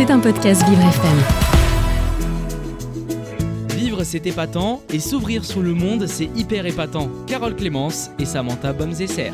[0.00, 1.18] C'est un podcast Vivre FM.
[3.76, 7.10] Vivre c'est épatant et s'ouvrir sur le monde c'est hyper épatant.
[7.26, 9.32] Carole Clémence et Samantha Bomzesser.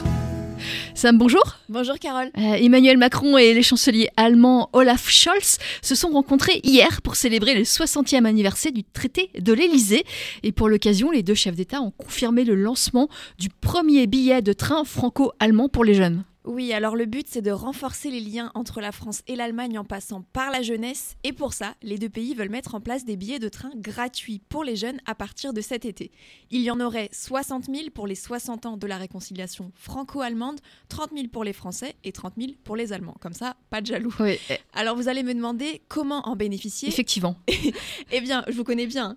[0.96, 1.58] Sam, bonjour.
[1.68, 2.32] Bonjour Carole.
[2.36, 7.54] Euh, Emmanuel Macron et les chanceliers allemands Olaf Scholz se sont rencontrés hier pour célébrer
[7.54, 10.02] le 60e anniversaire du traité de l'Elysée.
[10.42, 13.08] Et pour l'occasion, les deux chefs d'État ont confirmé le lancement
[13.38, 16.24] du premier billet de train franco-allemand pour les jeunes.
[16.46, 19.84] Oui, alors le but c'est de renforcer les liens entre la France et l'Allemagne en
[19.84, 23.16] passant par la jeunesse et pour ça, les deux pays veulent mettre en place des
[23.16, 26.12] billets de train gratuits pour les jeunes à partir de cet été.
[26.52, 31.10] Il y en aurait 60 000 pour les 60 ans de la réconciliation franco-allemande, 30
[31.16, 33.16] 000 pour les Français et 30 000 pour les Allemands.
[33.20, 34.14] Comme ça, pas de jaloux.
[34.20, 34.38] Oui,
[34.72, 36.88] Alors vous allez me demander comment en bénéficier.
[36.88, 37.36] effectivement.
[38.12, 39.16] Eh bien, je vous connais bien.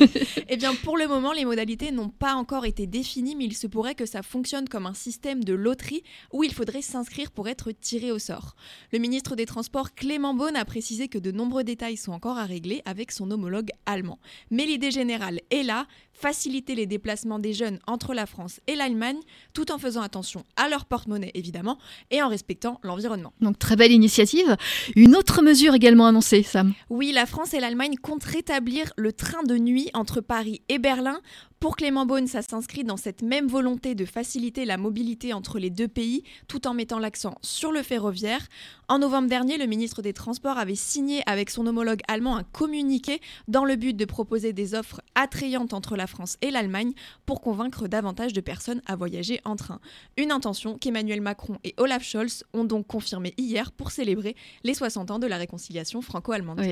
[0.48, 3.66] eh bien, pour le moment, les modalités n'ont pas encore été définies, mais il se
[3.66, 6.02] pourrait que ça fonctionne comme un système de loterie
[6.32, 8.54] où il faudrait s'inscrire pour être tiré au sort.
[8.92, 12.44] Le ministre des Transports Clément Beaune a précisé que de nombreux détails sont encore à
[12.44, 14.18] régler avec son homologue allemand.
[14.50, 19.18] Mais l'idée générale est là, faciliter les déplacements des jeunes entre la France et l'Allemagne,
[19.52, 21.78] tout en faisant attention à leur porte-monnaie évidemment
[22.10, 23.32] et en respectant l'environnement.
[23.40, 24.56] Donc très belle initiative.
[24.94, 26.72] Une autre mesure également annoncée, Sam.
[26.88, 31.20] Oui, la France et l'Allemagne comptent rétablir le train de nuit entre Paris et Berlin.
[31.60, 35.68] Pour Clément Beaune, ça s'inscrit dans cette même volonté de faciliter la mobilité entre les
[35.68, 38.40] deux pays, tout en mettant l'accent sur le ferroviaire.
[38.88, 43.20] En novembre dernier, le ministre des Transports avait signé avec son homologue allemand un communiqué
[43.46, 46.94] dans le but de proposer des offres attrayantes entre la France et l'Allemagne
[47.26, 49.80] pour convaincre davantage de personnes à voyager en train.
[50.16, 55.10] Une intention qu'Emmanuel Macron et Olaf Scholz ont donc confirmée hier pour célébrer les 60
[55.10, 56.62] ans de la réconciliation franco-allemande.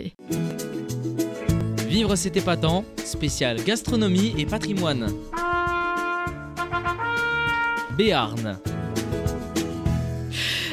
[1.89, 5.11] Vivre c'est épatant, spécial gastronomie et patrimoine.
[7.97, 8.59] Béarn.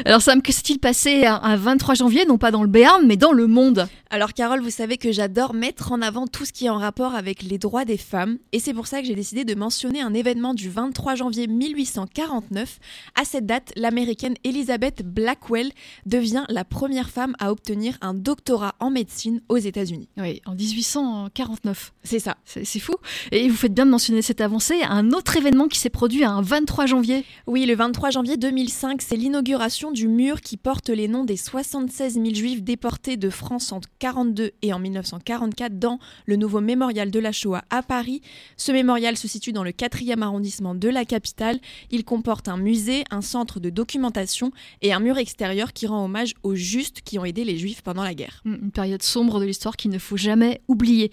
[0.07, 3.17] Alors Sam, que s'est-il passé un un 23 janvier, non pas dans le Béarn, mais
[3.17, 3.87] dans le monde?
[4.11, 7.15] Alors Carole, vous savez que j'adore mettre en avant tout ce qui est en rapport
[7.15, 10.13] avec les droits des femmes et c'est pour ça que j'ai décidé de mentionner un
[10.13, 12.79] événement du 23 janvier 1849.
[13.19, 15.71] À cette date, l'américaine Elizabeth Blackwell
[16.05, 20.07] devient la première femme à obtenir un doctorat en médecine aux États-Unis.
[20.17, 21.93] Oui, en 1849.
[22.03, 22.37] C'est ça.
[22.45, 22.95] C'est c'est fou.
[23.31, 24.81] Et vous faites bien de mentionner cette avancée.
[24.87, 27.25] Un autre événement qui s'est produit un 23 janvier.
[27.47, 32.15] Oui, le 23 janvier 2005, c'est l'inauguration du mur qui porte les noms des 76
[32.15, 37.19] 000 juifs déportés de France entre 42 et en 1944 dans le nouveau mémorial de
[37.19, 38.21] la Shoah à Paris.
[38.57, 41.59] Ce mémorial se situe dans le 4e arrondissement de la capitale.
[41.91, 44.51] Il comporte un musée, un centre de documentation
[44.81, 48.03] et un mur extérieur qui rend hommage aux justes qui ont aidé les juifs pendant
[48.03, 48.41] la guerre.
[48.43, 51.09] Hmm, Une période sombre de l'histoire qu'il ne faut jamais oublier.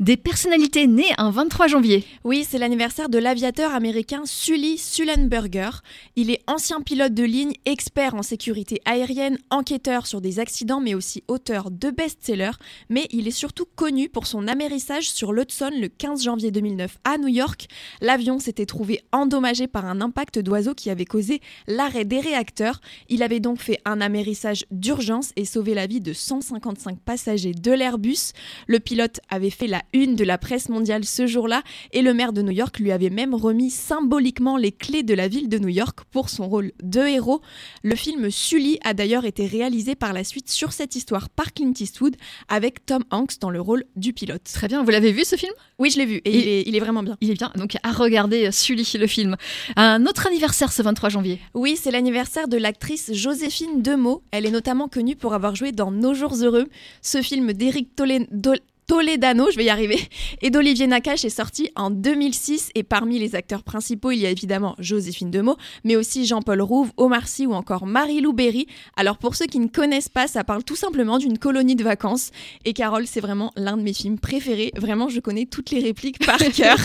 [0.00, 2.04] Des personnalités nées un 23 janvier.
[2.24, 5.70] Oui, c'est l'anniversaire de l'aviateur américain Sully Sullenberger.
[6.14, 10.94] Il est ancien pilote de ligne, expert en sécurité aérienne, enquêteur sur des accidents, mais
[10.94, 12.58] aussi auteur de best-sellers.
[12.88, 17.18] Mais il est surtout connu pour son amérissage sur l'Hudson le 15 janvier 2009 à
[17.18, 17.68] New York.
[18.00, 22.80] L'avion s'était trouvé endommagé par un impact d'oiseau qui avait causé l'arrêt des réacteurs.
[23.08, 27.72] Il avait donc fait un amérissage d'urgence et sauvé la vie de 155 passagers de
[27.72, 28.32] l'Airbus.
[28.66, 31.62] Le pilote avait fait la une de la presse mondiale ce jour-là
[31.92, 35.28] et le maire de New York lui avait même remis symboliquement les clés de la
[35.28, 37.40] ville de New York pour son rôle de héros.
[37.82, 41.72] Le film Sully a d'ailleurs été réalisé par la suite sur cette histoire par Clint
[41.78, 42.16] Eastwood
[42.48, 44.42] avec Tom Hanks dans le rôle du pilote.
[44.52, 45.52] Très bien, vous l'avez vu ce film?
[45.78, 47.16] Oui, je l'ai vu et, Et- il, est, il est vraiment bien.
[47.20, 49.36] Il est bien, donc à regarder euh, Sully, le film.
[49.76, 51.40] Un autre anniversaire ce 23 janvier.
[51.54, 54.22] Oui, c'est l'anniversaire de l'actrice Joséphine Demeaux.
[54.30, 56.66] Elle est notamment connue pour avoir joué dans Nos jours heureux,
[57.02, 58.58] ce film d'Éric Dol-
[58.88, 60.00] Toledano, je vais y arriver,
[60.42, 64.30] et d'Olivier Nakache est sorti en 2006 et parmi les acteurs principaux, il y a
[64.30, 68.66] évidemment Joséphine Demeaux, mais aussi Jean-Paul Rouve, Omar Sy ou encore Marie-Lou Berry.
[68.96, 72.30] Alors pour ceux qui ne connaissent pas, ça parle tout simplement d'une colonie de vacances
[72.64, 74.72] et Carole, c'est vraiment l'un de mes films préférés.
[74.74, 76.78] Vraiment, je connais toutes les répliques par cœur.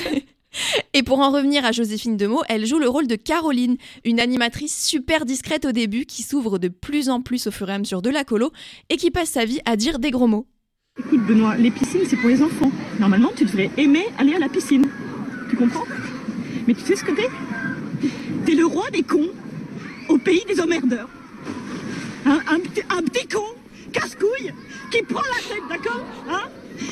[0.92, 4.86] Et pour en revenir à Joséphine Demeaux, elle joue le rôle de Caroline, une animatrice
[4.86, 8.02] super discrète au début qui s'ouvre de plus en plus au fur et à mesure
[8.02, 8.52] de la colo
[8.90, 10.48] et qui passe sa vie à dire des gros mots.
[11.00, 12.72] Écoute Benoît, les piscines c'est pour les enfants.
[13.00, 14.88] Normalement tu devrais aimer aller à la piscine.
[15.50, 15.86] Tu comprends?
[16.68, 17.30] Mais tu sais ce que t'es?
[18.46, 19.32] T'es le roi des cons
[20.08, 21.10] au pays des emmerdeurs.
[22.28, 23.44] Hein, un, petit- con,
[23.92, 24.54] casse-couille,
[24.92, 26.06] qui prend la tête, d'accord?
[26.30, 26.48] Hein?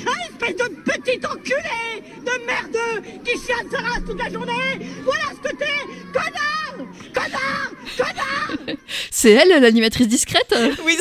[0.07, 4.79] Un espèce de petit enculé de merdeux qui chiale sa race toute la journée.
[5.03, 5.65] Voilà ce que t'es
[6.11, 6.87] Connard!
[7.13, 7.70] Connard
[9.11, 10.53] C'est elle, l'animatrice discrète?
[10.85, 10.97] Oui,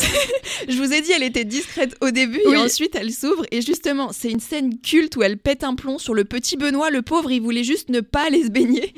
[0.68, 2.54] Je vous ai dit, elle était discrète au début Oui.
[2.54, 3.44] et ensuite elle s'ouvre.
[3.50, 6.90] Et justement, c'est une scène culte où elle pète un plomb sur le petit Benoît.
[6.90, 8.94] Le pauvre, il voulait juste ne pas aller se baigner.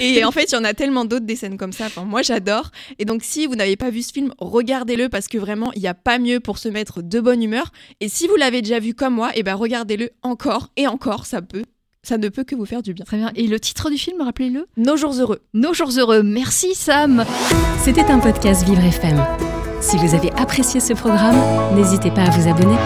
[0.00, 1.86] Et en fait, il y en a tellement d'autres des scènes comme ça.
[1.86, 2.70] Enfin, moi, j'adore.
[2.98, 5.88] Et donc, si vous n'avez pas vu ce film, regardez-le parce que vraiment, il n'y
[5.88, 7.70] a pas mieux pour se mettre de bonne humeur.
[8.00, 11.26] Et si vous l'avez déjà vu comme moi, et ben regardez-le encore et encore.
[11.26, 11.62] Ça peut,
[12.04, 13.04] ça ne peut que vous faire du bien.
[13.04, 13.32] Très bien.
[13.34, 14.66] Et le titre du film, rappelez-le?
[14.76, 15.40] Nos jours heureux.
[15.54, 16.22] Nos jours heureux.
[16.22, 17.24] Merci Sam.
[17.82, 19.20] C'était un podcast Vivre FM.
[19.80, 21.36] Si vous avez apprécié ce programme,
[21.74, 22.76] n'hésitez pas à vous abonner.